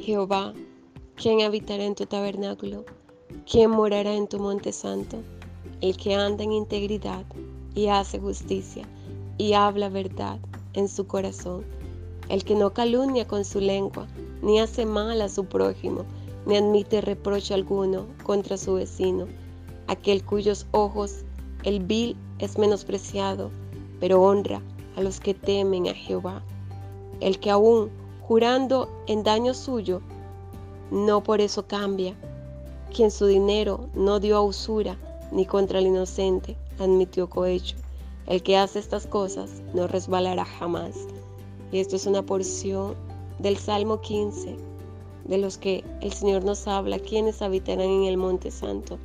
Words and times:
Jehová, 0.00 0.54
¿quién 1.14 1.42
habitará 1.42 1.84
en 1.84 1.94
tu 1.94 2.06
tabernáculo? 2.06 2.86
¿Quién 3.50 3.70
morará 3.70 4.14
en 4.14 4.28
tu 4.28 4.38
monte 4.38 4.72
santo? 4.72 5.18
El 5.82 5.98
que 5.98 6.14
anda 6.14 6.42
en 6.42 6.52
integridad 6.52 7.26
y 7.74 7.88
hace 7.88 8.18
justicia 8.18 8.88
y 9.36 9.52
habla 9.52 9.90
verdad 9.90 10.38
en 10.72 10.88
su 10.88 11.06
corazón. 11.06 11.66
El 12.30 12.44
que 12.44 12.54
no 12.54 12.72
calumnia 12.72 13.28
con 13.28 13.44
su 13.44 13.60
lengua, 13.60 14.06
ni 14.40 14.58
hace 14.58 14.86
mal 14.86 15.20
a 15.20 15.28
su 15.28 15.44
prójimo, 15.44 16.06
ni 16.46 16.56
admite 16.56 17.02
reproche 17.02 17.52
alguno 17.52 18.06
contra 18.22 18.56
su 18.56 18.74
vecino. 18.74 19.26
Aquel 19.86 20.24
cuyos 20.24 20.66
ojos 20.70 21.24
el 21.62 21.80
vil 21.80 22.16
es 22.38 22.56
menospreciado, 22.56 23.50
pero 24.00 24.22
honra 24.22 24.62
a 24.96 25.02
los 25.02 25.20
que 25.20 25.34
temen 25.34 25.88
a 25.88 25.94
Jehová. 25.94 26.42
El 27.20 27.38
que 27.38 27.50
aún 27.50 27.90
jurando 28.30 28.88
en 29.08 29.24
daño 29.24 29.54
suyo, 29.54 30.02
no 30.92 31.20
por 31.20 31.40
eso 31.40 31.66
cambia. 31.66 32.14
Quien 32.94 33.10
su 33.10 33.26
dinero 33.26 33.88
no 33.92 34.20
dio 34.20 34.36
a 34.36 34.40
usura, 34.40 34.96
ni 35.32 35.46
contra 35.46 35.80
el 35.80 35.88
inocente 35.88 36.56
admitió 36.78 37.28
cohecho. 37.28 37.74
El 38.28 38.44
que 38.44 38.56
hace 38.56 38.78
estas 38.78 39.08
cosas 39.08 39.50
no 39.74 39.88
resbalará 39.88 40.44
jamás. 40.44 40.94
Y 41.72 41.80
esto 41.80 41.96
es 41.96 42.06
una 42.06 42.22
porción 42.22 42.94
del 43.40 43.56
Salmo 43.56 44.00
15, 44.00 44.56
de 45.24 45.38
los 45.38 45.58
que 45.58 45.82
el 46.00 46.12
Señor 46.12 46.44
nos 46.44 46.68
habla, 46.68 47.00
quienes 47.00 47.42
habitarán 47.42 47.90
en 47.90 48.04
el 48.04 48.16
Monte 48.16 48.52
Santo. 48.52 49.00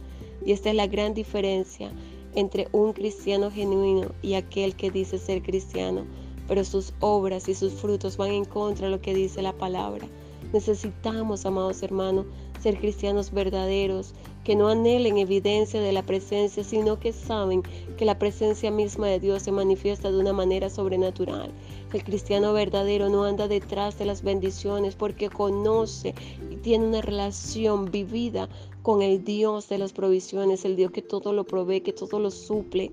Y 0.45 0.51
esta 0.51 0.69
es 0.69 0.75
la 0.75 0.85
gran 0.85 1.15
diferencia 1.15 1.91
entre 2.35 2.67
un 2.71 2.93
cristiano 2.93 3.49
genuino 3.49 4.09
y 4.21 4.35
aquel 4.35 4.75
que 4.75 4.91
dice 4.91 5.17
ser 5.17 5.41
cristiano 5.41 6.05
pero 6.47 6.63
sus 6.63 6.93
obras 6.99 7.47
y 7.49 7.55
sus 7.55 7.73
frutos 7.73 8.17
van 8.17 8.31
en 8.31 8.45
contra 8.45 8.87
de 8.87 8.91
lo 8.91 9.01
que 9.01 9.13
dice 9.13 9.41
la 9.41 9.53
palabra. 9.53 10.07
Necesitamos, 10.53 11.45
amados 11.45 11.83
hermanos, 11.83 12.25
ser 12.61 12.79
cristianos 12.79 13.31
verdaderos, 13.31 14.13
que 14.43 14.55
no 14.55 14.69
anhelen 14.69 15.17
evidencia 15.17 15.81
de 15.81 15.91
la 15.91 16.03
presencia, 16.03 16.63
sino 16.63 16.99
que 16.99 17.11
saben 17.13 17.63
que 17.97 18.05
la 18.05 18.19
presencia 18.19 18.71
misma 18.71 19.07
de 19.07 19.19
Dios 19.19 19.43
se 19.43 19.51
manifiesta 19.51 20.11
de 20.11 20.19
una 20.19 20.33
manera 20.33 20.69
sobrenatural. 20.69 21.51
El 21.93 22.03
cristiano 22.03 22.53
verdadero 22.53 23.09
no 23.09 23.23
anda 23.23 23.47
detrás 23.47 23.97
de 23.97 24.05
las 24.05 24.21
bendiciones 24.23 24.95
porque 24.95 25.29
conoce 25.29 26.13
y 26.51 26.55
tiene 26.57 26.87
una 26.87 27.01
relación 27.01 27.91
vivida 27.91 28.49
con 28.81 29.01
el 29.01 29.23
Dios 29.23 29.67
de 29.67 29.79
las 29.79 29.93
provisiones, 29.93 30.63
el 30.63 30.75
Dios 30.75 30.91
que 30.91 31.01
todo 31.01 31.33
lo 31.33 31.43
provee, 31.43 31.81
que 31.81 31.93
todo 31.93 32.19
lo 32.19 32.29
suple. 32.29 32.91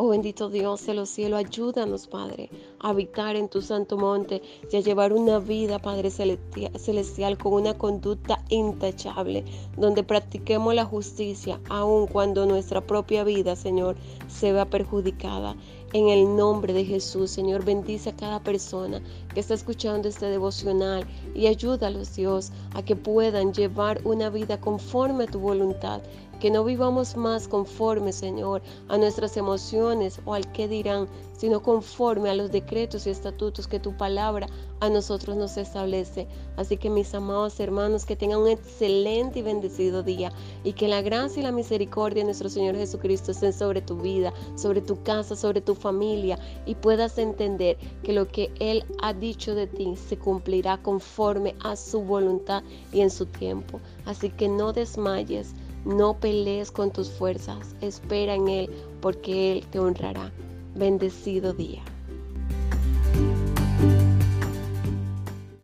Oh 0.00 0.10
bendito 0.10 0.48
Dios 0.48 0.86
de 0.86 0.94
los 0.94 1.08
cielos, 1.08 1.40
ayúdanos, 1.40 2.06
Padre, 2.06 2.50
a 2.78 2.90
habitar 2.90 3.34
en 3.34 3.48
tu 3.48 3.60
santo 3.60 3.98
monte 3.98 4.42
y 4.70 4.76
a 4.76 4.80
llevar 4.80 5.12
una 5.12 5.40
vida, 5.40 5.80
Padre 5.80 6.12
celestial, 6.12 7.36
con 7.36 7.54
una 7.54 7.76
conducta 7.76 8.44
intachable, 8.48 9.44
donde 9.76 10.04
practiquemos 10.04 10.72
la 10.72 10.84
justicia, 10.84 11.58
aun 11.68 12.06
cuando 12.06 12.46
nuestra 12.46 12.80
propia 12.80 13.24
vida, 13.24 13.56
Señor, 13.56 13.96
se 14.28 14.52
vea 14.52 14.70
perjudicada. 14.70 15.56
En 15.94 16.10
el 16.10 16.36
nombre 16.36 16.74
de 16.74 16.84
Jesús, 16.84 17.30
Señor, 17.30 17.64
bendice 17.64 18.10
a 18.10 18.16
cada 18.16 18.40
persona 18.40 19.00
que 19.32 19.40
está 19.40 19.54
escuchando 19.54 20.06
este 20.06 20.26
devocional 20.26 21.06
y 21.34 21.46
ayúdalos, 21.46 22.14
Dios, 22.14 22.52
a 22.74 22.82
que 22.82 22.94
puedan 22.94 23.54
llevar 23.54 24.02
una 24.04 24.28
vida 24.28 24.60
conforme 24.60 25.24
a 25.24 25.28
tu 25.28 25.38
voluntad 25.38 26.02
que 26.40 26.50
no 26.50 26.64
vivamos 26.64 27.16
más 27.16 27.48
conforme, 27.48 28.12
Señor, 28.12 28.62
a 28.88 28.96
nuestras 28.96 29.36
emociones 29.36 30.20
o 30.24 30.34
al 30.34 30.50
que 30.52 30.68
dirán, 30.68 31.08
sino 31.36 31.62
conforme 31.62 32.30
a 32.30 32.34
los 32.34 32.50
decretos 32.50 33.06
y 33.06 33.10
estatutos 33.10 33.66
que 33.66 33.80
tu 33.80 33.96
palabra 33.96 34.46
a 34.80 34.88
nosotros 34.88 35.36
nos 35.36 35.56
establece. 35.56 36.28
Así 36.56 36.76
que 36.76 36.90
mis 36.90 37.12
amados 37.14 37.58
hermanos, 37.58 38.04
que 38.04 38.16
tengan 38.16 38.40
un 38.40 38.48
excelente 38.48 39.40
y 39.40 39.42
bendecido 39.42 40.02
día 40.02 40.32
y 40.62 40.72
que 40.72 40.88
la 40.88 41.02
gracia 41.02 41.40
y 41.40 41.44
la 41.44 41.52
misericordia 41.52 42.22
de 42.22 42.26
nuestro 42.26 42.48
Señor 42.48 42.76
Jesucristo 42.76 43.32
estén 43.32 43.52
sobre 43.52 43.82
tu 43.82 43.96
vida, 43.96 44.32
sobre 44.56 44.80
tu 44.80 45.02
casa, 45.02 45.34
sobre 45.34 45.60
tu 45.60 45.74
familia 45.78 46.38
y 46.66 46.74
puedas 46.74 47.18
entender 47.18 47.78
que 48.02 48.12
lo 48.12 48.28
que 48.28 48.50
Él 48.60 48.84
ha 49.02 49.12
dicho 49.14 49.54
de 49.54 49.66
ti 49.66 49.94
se 49.96 50.18
cumplirá 50.18 50.78
conforme 50.78 51.54
a 51.62 51.76
su 51.76 52.02
voluntad 52.02 52.62
y 52.92 53.00
en 53.00 53.10
su 53.10 53.26
tiempo. 53.26 53.80
Así 54.04 54.30
que 54.30 54.48
no 54.48 54.72
desmayes 54.72 55.54
no 55.84 56.18
pelees 56.20 56.70
con 56.70 56.92
tus 56.92 57.10
fuerzas, 57.10 57.74
espera 57.80 58.34
en 58.34 58.48
Él 58.48 58.70
porque 59.00 59.52
Él 59.52 59.66
te 59.66 59.78
honrará. 59.78 60.32
Bendecido 60.74 61.52
día. 61.52 61.82